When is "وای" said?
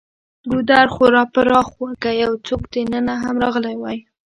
3.77-3.97